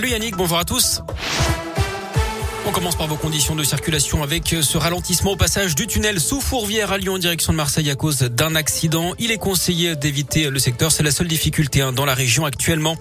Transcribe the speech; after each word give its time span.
Salut 0.00 0.12
Yannick, 0.12 0.36
bonjour 0.36 0.58
à 0.58 0.64
tous. 0.64 1.02
On 2.68 2.70
commence 2.70 2.96
par 2.96 3.06
vos 3.06 3.16
conditions 3.16 3.56
de 3.56 3.64
circulation 3.64 4.22
avec 4.22 4.54
ce 4.60 4.76
ralentissement 4.76 5.30
au 5.30 5.36
passage 5.36 5.74
du 5.74 5.86
tunnel 5.86 6.20
sous 6.20 6.42
Fourvière 6.42 6.92
à 6.92 6.98
Lyon 6.98 7.14
en 7.14 7.18
direction 7.18 7.54
de 7.54 7.56
Marseille 7.56 7.88
à 7.88 7.94
cause 7.94 8.18
d'un 8.18 8.54
accident. 8.54 9.14
Il 9.18 9.30
est 9.30 9.38
conseillé 9.38 9.96
d'éviter 9.96 10.50
le 10.50 10.58
secteur. 10.58 10.92
C'est 10.92 11.02
la 11.02 11.10
seule 11.10 11.28
difficulté 11.28 11.80
hein, 11.80 11.92
dans 11.92 12.04
la 12.04 12.12
région 12.12 12.44
actuellement. 12.44 12.94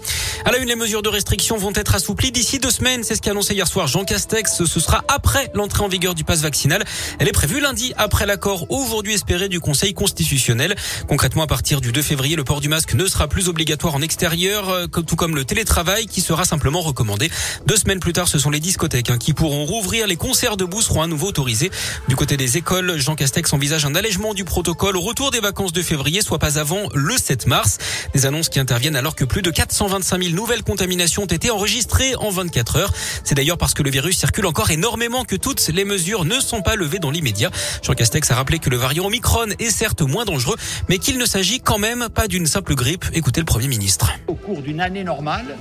À 0.45 0.54
la 0.54 0.59
une, 0.59 0.70
les 0.70 0.77
mesures 0.77 1.02
de 1.02 1.09
restriction 1.09 1.57
vont 1.57 1.73
être 1.75 1.95
assouplies 1.95 2.32
d'ici 2.32 2.59
deux 2.59 2.71
semaines. 2.71 3.04
C'est 3.04 3.16
ce 3.16 3.21
qu'a 3.21 3.32
annoncé 3.32 3.55
hier 3.55 3.68
soir 3.68 3.88
Jean 3.88 4.05
Castex. 4.05 4.64
Ce 4.64 4.80
sera 4.80 5.04
après 5.09 5.52
l'entrée 5.54 5.84
en 5.84 5.89
vigueur 5.89 6.15
du 6.15 6.23
pass 6.23 6.39
vaccinal. 6.39 6.86
Elle 7.20 7.27
est 7.27 7.34
prévue 7.34 7.59
lundi 7.59 7.93
après 7.97 8.25
l'accord 8.25 8.71
aujourd'hui 8.71 9.15
espéré 9.15 9.49
du 9.49 9.59
Conseil 9.59 9.93
constitutionnel. 9.93 10.77
Concrètement, 11.09 11.43
à 11.43 11.47
partir 11.47 11.81
du 11.81 11.91
2 11.91 12.02
février, 12.02 12.38
le 12.38 12.45
port 12.45 12.61
du 12.61 12.70
masque 12.70 12.93
ne 12.93 13.05
sera 13.05 13.27
plus 13.27 13.49
obligatoire 13.49 13.95
en 13.95 14.02
extérieur, 14.02 14.70
euh, 14.70 14.88
tout 14.88 15.18
comme 15.18 15.36
le 15.36 15.43
télétravail 15.43 16.05
qui 16.05 16.21
sera 16.21 16.45
simplement 16.45 16.79
recommandé. 16.79 17.29
Deux 17.65 17.75
semaines 17.75 17.99
plus 17.99 18.13
tard, 18.13 18.29
ce 18.29 18.39
sont 18.39 18.49
les 18.49 18.61
discothèques 18.61 19.10
hein, 19.10 19.18
qui 19.18 19.34
pourront 19.34 19.57
rouvrir. 19.66 20.07
Les 20.07 20.16
concerts 20.16 20.57
debout 20.57 20.82
seront 20.82 21.02
à 21.02 21.07
nouveau 21.07 21.28
autorisés. 21.28 21.71
Du 22.07 22.15
côté 22.15 22.38
des 22.38 22.57
écoles, 22.57 22.98
Jean 22.98 23.15
Castex 23.15 23.52
envisage 23.54 23.86
un 23.86 23.96
allègement 23.96 24.34
du 24.34 24.43
protocole 24.43 24.98
au 24.98 25.02
retour 25.02 25.32
des 25.32 25.39
vacances 25.39 25.74
de 25.74 25.82
février, 25.82 26.21
soit 26.21 26.39
pas 26.39 26.60
avant 26.60 26.89
le 26.93 27.18
7 27.18 27.48
mars. 27.48 27.78
Des 28.14 28.25
annonces 28.25 28.50
qui 28.50 28.60
interviennent 28.60 28.96
alors 28.96 29.15
que 29.15 29.25
plus 29.25 29.42
de 29.42 29.51
425 29.51 30.21
000 30.21 30.36
nouvelles 30.36 30.64
contaminations 30.64 31.24
ont 31.24 31.28
été 31.28 31.51
enregistrées 31.51 32.16
en 32.16 32.30
24 32.30 32.78
heures. 32.78 32.94
C'est 33.23 33.36
d'ailleurs 33.36 33.58
parce 33.58 33.73
que 33.73 33.84
le 33.84 33.89
virus 33.89 34.17
circule 34.17 34.45
encore 34.45 34.72
énormément 34.72 35.23
que 35.25 35.36
toutes 35.36 35.67
les 35.67 35.86
mesures 35.86 36.26
ne 36.26 36.39
sont 36.39 36.62
pas 36.62 36.76
levées 36.76 37.00
dans 37.00 37.12
l'immédiat. 37.12 37.52
Jean 37.84 37.94
Castex 37.94 38.30
a 38.31 38.36
rappelé 38.36 38.59
que 38.59 38.70
le 38.70 38.78
variant 38.78 39.06
Omicron 39.06 39.48
est 39.59 39.72
certes 39.72 40.02
moins 40.02 40.26
dangereux, 40.26 40.56
mais 40.89 40.98
qu'il 40.98 41.17
ne 41.17 41.26
s'agit 41.26 41.59
quand 41.59 41.78
même 41.78 42.09
pas 42.09 42.28
d'une 42.28 42.45
simple 42.45 42.76
grippe. 42.76 43.06
Écoutez 43.14 43.42
le 43.42 43.45
Premier 43.45 43.67
ministre. 43.67 44.12
Au 44.28 44.36
cours 44.36 44.62
d'une 44.62 44.81
année 44.81 45.03
normale, 45.03 45.58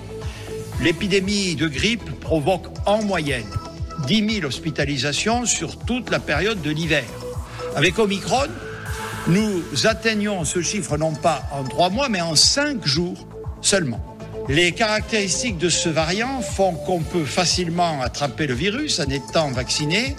l'épidémie 0.81 1.57
de 1.57 1.69
grippe 1.69 2.21
provoque 2.21 2.67
en 2.87 3.03
moyenne 3.03 3.47
10 4.07 4.35
000 4.41 4.47
hospitalisations 4.47 5.47
sur 5.47 5.79
toute 5.79 6.11
la 6.11 6.21
période 6.21 6.63
de 6.63 6.71
l'hiver. 6.71 7.05
Avec 7.75 7.99
Omicron, 7.99 8.47
nous 9.27 9.63
atteignons 9.85 10.45
ce 10.45 10.63
chiffre 10.63 10.97
non 10.97 11.13
pas 11.13 11.43
en 11.53 11.65
trois 11.65 11.91
mois, 11.91 12.09
mais 12.09 12.21
en 12.21 12.37
cinq 12.37 12.87
jours 12.87 13.27
seulement. 13.61 14.01
Les 14.49 14.71
caractéristiques 14.71 15.59
de 15.59 15.69
ce 15.69 15.89
variant 15.89 16.41
font 16.41 16.75
qu'on 16.75 17.01
peut 17.01 17.25
facilement 17.25 18.01
attraper 18.01 18.47
le 18.47 18.55
virus 18.55 19.01
en 19.01 19.11
étant 19.11 19.51
vacciné, 19.51 20.15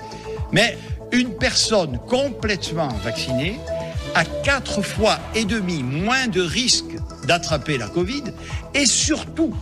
mais 0.51 0.77
une 1.13 1.37
personne 1.37 1.97
complètement 2.09 2.89
vaccinée 3.05 3.57
a 4.15 4.25
quatre 4.43 4.81
fois 4.81 5.19
et 5.33 5.45
demi 5.45 5.81
moins 5.83 6.27
de 6.27 6.41
risque 6.41 6.97
d'attraper 7.25 7.77
la 7.77 7.87
Covid 7.87 8.23
et 8.73 8.85
surtout 8.85 9.53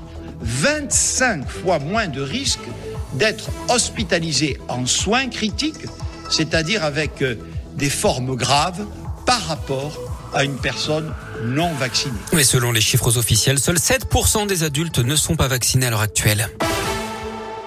25 0.41 1.47
fois 1.47 1.77
moins 1.77 2.07
de 2.07 2.21
risque 2.21 2.67
d'être 3.15 3.49
hospitalisé 3.69 4.57
en 4.67 4.85
soins 4.85 5.27
critiques, 5.27 5.85
c'est-à-dire 6.29 6.83
avec 6.83 7.21
euh, 7.21 7.35
des 7.75 7.89
formes 7.89 8.35
graves 8.35 8.85
par 9.25 9.41
rapport 9.47 9.99
à 10.33 10.43
une 10.43 10.57
personne 10.57 11.13
non 11.43 11.73
vaccinée. 11.73 12.13
Mais 12.33 12.43
selon 12.43 12.71
les 12.71 12.81
chiffres 12.81 13.17
officiels, 13.17 13.59
seuls 13.59 13.77
7% 13.77 14.47
des 14.47 14.63
adultes 14.63 14.99
ne 14.99 15.15
sont 15.15 15.35
pas 15.35 15.47
vaccinés 15.47 15.87
à 15.87 15.89
l'heure 15.89 16.01
actuelle. 16.01 16.49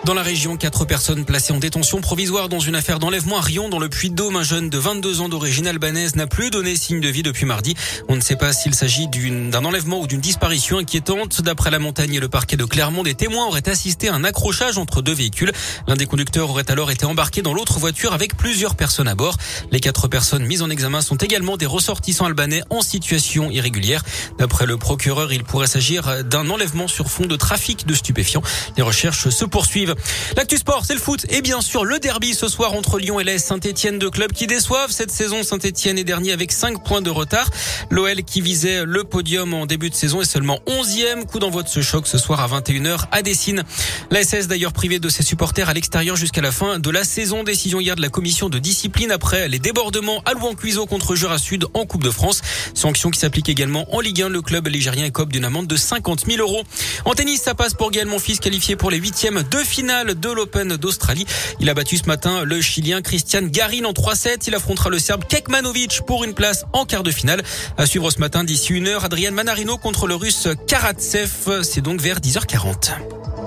Dans 0.05 0.15
la 0.15 0.23
région, 0.23 0.57
quatre 0.57 0.87
personnes 0.87 1.25
placées 1.25 1.53
en 1.53 1.59
détention 1.59 2.01
provisoire 2.01 2.49
dans 2.49 2.61
une 2.61 2.77
affaire 2.77 2.99
d'enlèvement 2.99 3.39
à 3.39 3.41
Rion, 3.43 3.69
dans 3.69 3.79
le 3.79 3.91
Puy-de-Dôme. 3.91 4.37
Un 4.37 4.43
jeune 4.43 4.71
de 4.71 4.79
22 4.79 5.21
ans 5.21 5.29
d'origine 5.29 5.67
albanaise 5.67 6.17
n'a 6.17 6.27
plus 6.27 6.51
donné 6.51 6.77
signe 6.77 7.01
de 7.01 7.09
vie 7.09 7.23
depuis 7.23 7.45
mardi. 7.45 7.75
On 8.09 8.17
ne 8.17 8.21
sait 8.21 8.37
pas 8.37 8.53
s'il 8.53 8.75
s'agit 8.75 9.09
d'un 9.09 9.65
enlèvement 9.65 10.01
ou 10.01 10.07
d'une 10.07 10.21
disparition 10.21 10.79
inquiétante. 10.79 11.43
D'après 11.43 11.71
la 11.71 11.79
montagne 11.79 12.15
et 12.15 12.21
le 12.21 12.29
parquet 12.29 12.57
de 12.57 12.65
Clermont, 12.65 13.03
des 13.03 13.15
témoins 13.15 13.47
auraient 13.47 13.69
assisté 13.69 14.09
à 14.09 14.15
un 14.15 14.25
accrochage 14.25 14.79
entre 14.79 15.03
deux 15.03 15.13
véhicules. 15.13 15.53
L'un 15.89 15.97
des 15.97 16.07
conducteurs 16.07 16.49
aurait 16.49 16.71
alors 16.71 16.91
été 16.91 17.05
embarqué 17.05 17.43
dans 17.43 17.53
l'autre 17.53 17.79
voiture 17.79 18.15
avec 18.15 18.35
plusieurs 18.37 18.77
personnes 18.77 19.09
à 19.09 19.15
bord. 19.15 19.37
Les 19.73 19.81
quatre 19.81 20.09
personnes 20.09 20.47
mises 20.47 20.63
en 20.63 20.71
examen 20.71 21.03
sont 21.03 21.17
également 21.17 21.57
des 21.57 21.67
ressortissants 21.67 22.25
albanais 22.25 22.63
en 22.71 22.81
situation 22.81 23.51
irrégulière. 23.51 24.03
D'après 24.39 24.65
le 24.65 24.79
procureur, 24.79 25.33
il 25.33 25.45
pourrait 25.45 25.67
s'agir 25.67 26.25
d'un 26.25 26.49
enlèvement 26.49 26.89
sur 26.89 27.11
fond 27.11 27.27
de 27.27 27.37
trafic 27.37 27.87
de 27.87 27.95
stupéfiants. 27.95 28.43
Les 28.77 28.83
recherches 28.83 29.29
se 29.29 29.45
poursuivent. 29.45 29.88
L'actu 30.37 30.57
sport, 30.57 30.85
c'est 30.85 30.95
le 30.95 31.01
foot 31.01 31.27
et 31.31 31.43
bien 31.43 31.61
sûr 31.61 31.85
le 31.85 31.99
derby 31.99 32.35
ce 32.35 32.49
soir 32.49 32.75
entre 32.75 32.99
Lyon 32.99 33.21
et 33.21 33.25
l'AS 33.25 33.39
Saint-Etienne, 33.39 33.99
deux 33.99 34.11
clubs 34.11 34.33
qui 34.33 34.47
déçoivent 34.47 34.91
cette 34.91 35.11
saison. 35.11 35.43
Saint-Etienne 35.43 35.99
est 35.99 36.05
dernier 36.05 36.33
avec 36.33 36.53
5 36.53 36.85
points 36.85 37.03
de 37.03 37.11
retard. 37.11 37.51
L'OL 37.91 38.23
qui 38.23 38.41
visait 38.41 38.85
le 38.85 39.05
podium 39.05 39.55
en 39.55 39.67
début 39.67 39.91
de 39.91 39.95
saison 39.95 40.21
est 40.21 40.31
seulement 40.31 40.59
11e. 40.67 41.25
Coup 41.25 41.39
d'envoi 41.39 41.63
de 41.63 41.69
ce 41.69 41.81
choc 41.81 42.07
ce 42.07 42.19
soir 42.19 42.41
à 42.41 42.61
21h 42.61 43.07
à 43.13 43.23
Dessine. 43.23 43.65
L'ASS 44.11 44.49
d'ailleurs 44.49 44.73
privé 44.73 44.99
de 44.99 45.09
ses 45.09 45.23
supporters 45.23 45.69
à 45.69 45.75
l'extérieur 45.75 46.17
jusqu'à 46.17 46.41
la 46.41 46.53
fin 46.53 46.79
de 46.79 46.91
la 46.91 47.05
saison. 47.05 47.45
Décision 47.45 47.81
hier 47.81 47.97
de 47.97 48.03
la 48.03 48.09
commission 48.09 48.49
de 48.49 48.59
discipline 48.59 49.11
après 49.11 49.49
les 49.49 49.59
débordements 49.59 50.23
à 50.25 50.35
Louan-Cuiseau 50.35 50.87
contre 50.87 51.15
Jura 51.15 51.39
Sud 51.39 51.67
en 51.75 51.87
Coupe 51.87 52.05
de 52.05 52.11
France. 52.11 52.43
Sanction 52.75 53.11
qui 53.11 53.21
s'applique 53.21 53.49
également 53.49 53.95
en 53.95 54.01
Ligue 54.01 54.23
1. 54.23 54.29
Le 54.29 54.43
club 54.43 54.69
ligérien 54.69 55.05
écope 55.05 55.33
d'une 55.33 55.45
amende 55.45 55.67
de 55.67 55.77
50 55.77 56.27
000 56.27 56.41
euros. 56.41 56.63
En 57.05 57.15
tennis, 57.15 57.43
ça 57.43 57.55
passe 57.55 57.75
pour 57.75 57.91
Gaël 57.91 58.07
Monfils 58.07 58.41
qualifié 58.41 58.77
pour 58.77 58.91
les 58.91 58.99
huitièmes 58.99 59.43
de 59.51 59.59
finale 59.79 60.19
de 60.19 60.29
l'Open 60.29 60.77
d'Australie. 60.77 61.25
Il 61.61 61.71
a 61.71 61.75
battu 61.75 61.99
ce 61.99 62.07
matin 62.07 62.43
le 62.43 62.61
Chilien 62.61 63.01
Christian 63.01 63.43
Garin 63.43 63.85
en 63.85 63.93
3-7. 63.93 64.43
Il 64.49 64.55
affrontera 64.57 64.91
le 64.91 64.99
Serbe 64.99 65.23
Kekmanovic 65.25 66.01
pour 66.05 66.25
une 66.25 66.35
place 66.35 66.65
en 66.73 66.85
quart 66.85 67.05
de 67.05 67.13
finale. 67.13 67.45
À 67.77 67.87
suivre 67.87 68.11
ce 68.11 68.19
matin 68.19 68.43
d'ici 68.43 68.73
une 68.73 68.89
heure, 68.89 69.05
Adrian 69.05 69.31
Manarino 69.31 69.79
contre 69.79 70.09
le 70.09 70.17
Russe 70.17 70.49
Karatsev. 70.67 71.63
C'est 71.63 71.81
donc 71.81 72.01
vers 72.01 72.19
10h40. 72.19 73.38